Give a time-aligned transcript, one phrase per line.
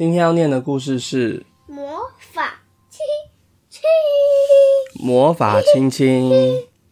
[0.00, 3.00] 今天要念的故事是魔法亲
[3.68, 3.82] 亲，
[5.04, 6.32] 《魔法亲亲》，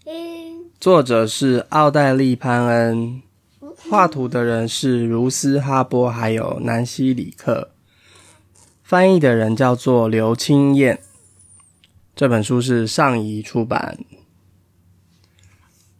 [0.04, 3.22] 嗯，作者是奥黛丽·潘恩，
[3.88, 7.70] 画图的人是茹斯·哈波，还有南希·里克，
[8.82, 11.00] 翻译的人叫做刘清燕。
[12.14, 13.98] 这本书是上译出版。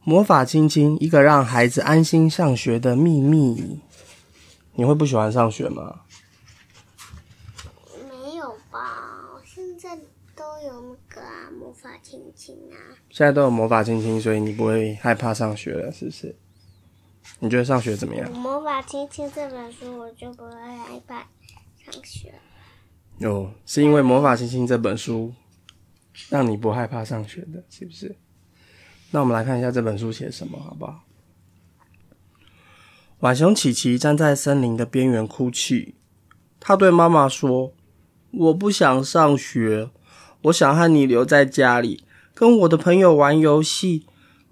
[0.04, 3.80] 魔法亲亲，一个让孩子安心上学的秘密。
[4.74, 6.02] 你会不喜欢上学吗？
[8.38, 9.42] 没有吧？
[9.44, 9.96] 现在
[10.36, 12.78] 都有那个啊，魔法亲亲啊。
[13.10, 16.36] 现在都有魔法亲亲，所以你不会害怕上学了，是不是？
[17.40, 18.30] 你觉得上学怎么样？
[18.30, 21.26] 魔法亲亲这本书，我就不会害怕
[21.84, 22.32] 上学。
[23.18, 25.34] 有，是因为《魔法亲亲》这本书
[26.28, 28.14] 让你不害怕上学的，是不是？
[29.10, 31.00] 那我们来看一下这本书写什么，好不好？
[33.18, 35.96] 浣熊琪琪站在森林的边缘哭泣，
[36.60, 37.72] 他对妈妈说
[38.30, 39.90] ：“我不想上学，
[40.42, 44.06] 我想和你留在家里，跟我的朋友玩游戏，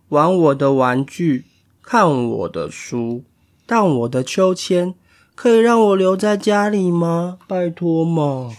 [0.08, 1.44] 玩我的玩具，
[1.82, 3.24] 看我的书，
[3.66, 4.94] 荡我的秋千。”
[5.36, 7.36] 可以让我留在家里吗？
[7.46, 8.56] 拜托嘛！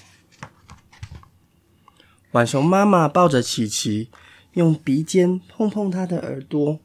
[2.31, 4.11] 浣熊妈妈抱着琪琪，
[4.53, 6.77] 用鼻尖碰碰她的耳朵。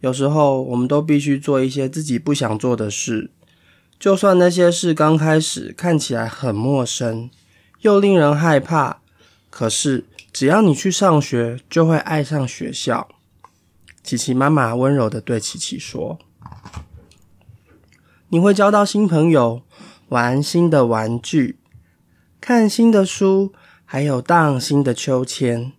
[0.00, 3.30] 有时候，我们都必须做一些自己不想做的事，
[4.02, 7.30] 就算那些事刚开始看起来很陌生，
[7.82, 9.00] 又令人害怕。
[9.48, 13.06] 可是，只要你去上学，就会爱上学校。
[14.02, 16.18] 琪琪妈妈温柔的对琪琪说。
[18.30, 19.62] 你会交到新朋友，
[20.08, 21.60] 玩新的玩具，
[22.40, 23.52] 看新的书，
[23.84, 25.70] 还有荡新的秋千。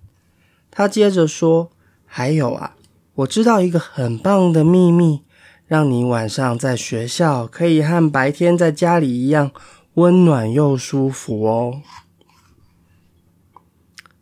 [0.71, 1.71] 他接着说
[2.07, 2.77] ：“还有啊，
[3.15, 5.23] 我知道一个很棒的秘密，
[5.67, 9.51] 让你晚上在学校可以和白天在家里一样
[9.95, 11.81] 温暖又舒服哦。”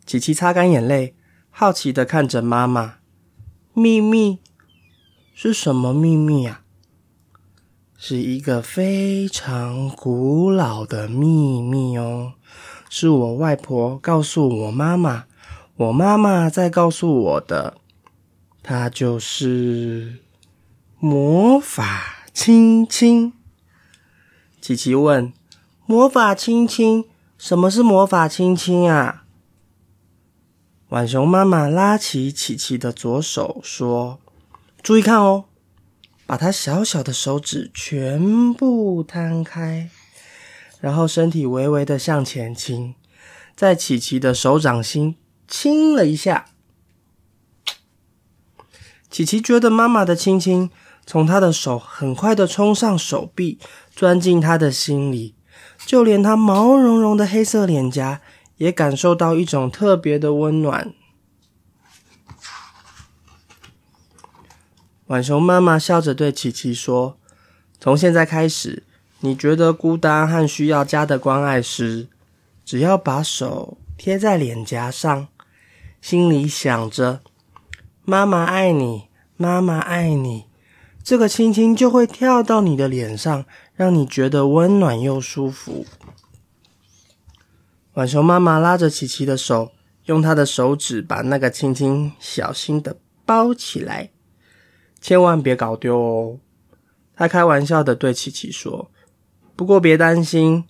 [0.06, 1.14] 琪琪擦干眼泪，
[1.50, 2.96] 好奇的看着妈妈
[3.72, 4.40] ：“秘密
[5.34, 6.60] 是什么秘密啊？”
[7.96, 12.32] 是一个非常古老的秘密哦，
[12.90, 15.26] 是我外婆告诉我妈妈，
[15.76, 17.74] 我妈妈再告诉我的，
[18.60, 20.18] 它就是
[21.04, 23.32] 魔法亲亲。
[24.60, 25.32] 琪琪问
[25.84, 29.24] ：“魔法亲亲，什么是魔法亲亲啊？”
[30.88, 34.20] 浣熊妈妈拉起琪琪的左手说
[34.80, 35.46] ：“注意看哦。”
[36.24, 39.90] 把他小小的手指全部摊开，
[40.80, 42.94] 然后身体微微的向前倾，
[43.56, 45.16] 在琪琪的手掌心
[45.48, 46.46] 亲了一下。
[49.10, 50.70] 琪琪觉得妈妈的亲亲
[51.04, 53.58] 从他的手很快的冲上手臂，
[53.94, 55.34] 钻进他的心里，
[55.84, 58.20] 就连他毛茸茸的黑色脸颊
[58.56, 60.92] 也感受到一种特别的温暖。
[65.06, 67.18] 浣熊妈妈笑着对琪琪说
[67.78, 68.84] ：“从现在开始，
[69.20, 72.08] 你觉得孤单和需要家的关爱时，
[72.64, 75.28] 只要把手贴在脸颊上，
[76.00, 77.20] 心里想着
[78.06, 80.46] ‘妈妈爱你，妈妈爱你’，
[81.04, 85.84] 这个亲亲就会跳到你的脸上，让你觉得温暖又舒服。”
[87.94, 89.72] 浣熊妈妈拉着琪琪的手，
[90.06, 92.96] 用她的手指把那个亲亲小心的
[93.26, 94.10] 包起来。
[95.00, 96.38] 千万别搞丢哦！
[97.14, 98.90] 她开玩笑的对琪琪说
[99.56, 100.64] ：“不过别担心，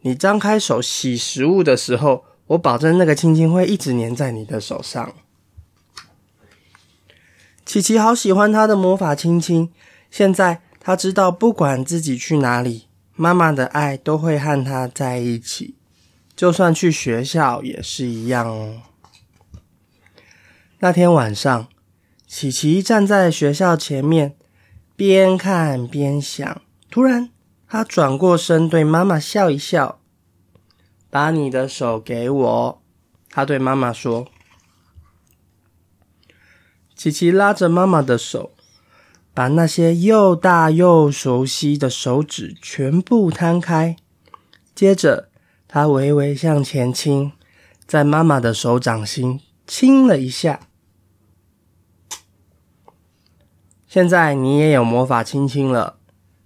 [0.00, 5.12] 你张开手洗食物的时候，我保证那个亲亲会一直粘在你的手上。”
[7.64, 9.70] 琪琪好喜欢他的魔法亲亲，
[10.10, 15.76] 现在他知道，不管自己去哪里，妈妈的爱都会和他在一起，
[16.34, 18.82] 就算去学校也是一样哦。
[20.78, 21.68] 那天晚上。
[22.34, 24.36] 琪琪站在学校前面，
[24.96, 26.62] 边看边想。
[26.90, 27.28] 突然，
[27.68, 29.98] 他转过身对妈妈笑一笑，
[31.10, 32.82] 把你的手给我。
[33.28, 34.28] 他对妈妈说
[37.02, 38.52] ：“琪琪拉着妈妈的手，
[39.34, 43.96] 把那些又大又熟悉的手指全部摊开。
[44.72, 45.28] 接着，
[45.66, 47.32] 她微微向前倾，
[47.88, 50.68] 在妈妈的手掌心亲了一下。”
[53.88, 55.98] 现在你也有魔法亲亲了，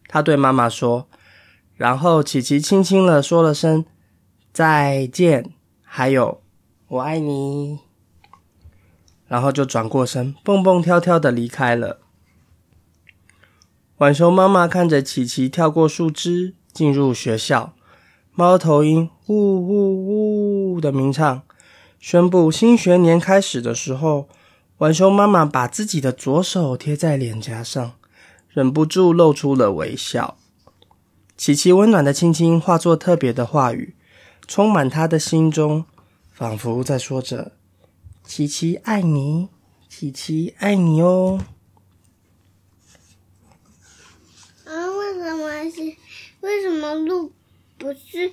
[0.09, 1.07] 他对妈妈说。
[1.75, 3.85] 然后琪琪轻轻的说了声
[4.55, 6.41] 再见，还有
[6.89, 7.86] 我爱你。
[9.29, 11.99] 然后就转过身，蹦蹦跳跳的离开了。
[13.99, 17.73] 浣熊妈妈看着琪琪跳过树枝进入学校，
[18.35, 21.43] 猫头鹰呜呜呜的鸣唱，
[21.99, 24.29] 宣布新学年开始的时候，
[24.77, 27.93] 浣熊妈妈把自己的左手贴在脸颊上，
[28.51, 30.37] 忍不住露出了微笑。
[31.39, 33.95] 琪琪温暖的亲亲化作特别的话语，
[34.47, 35.87] 充满他的心中，
[36.33, 37.53] 仿佛在说着
[38.27, 39.49] ：“琪琪爱你，
[39.89, 41.43] 琪琪爱你哦。”
[44.67, 45.97] 啊，为什么是？
[46.41, 47.33] 为什么鹿
[47.79, 48.33] 不是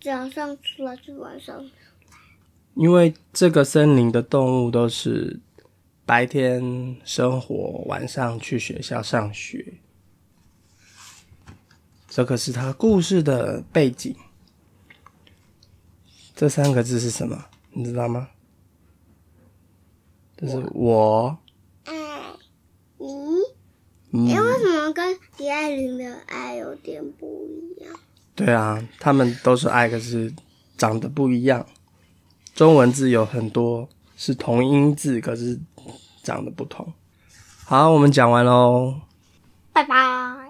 [0.00, 1.70] 早上出来，是晚上出来？
[2.74, 5.40] 因为这个森林的动物都是
[6.06, 9.74] 白天生活，晚上去学校上学。
[12.08, 14.14] 这个是他故事的背景。
[16.34, 17.46] 这三个字是什么？
[17.72, 18.30] 你知道吗？
[20.38, 21.36] 这是我
[21.84, 21.92] 爱
[22.98, 23.06] 你。
[24.10, 27.92] 你哎，为什么跟李爱玲的爱有点不一样？
[28.34, 30.32] 对啊，他们都是爱，可是
[30.78, 31.66] 长得不一样。
[32.54, 33.86] 中文字有很多
[34.16, 35.60] 是同音字，可是
[36.22, 36.90] 长得不同。
[37.64, 38.94] 好，我们讲完喽。
[39.74, 40.47] 拜拜。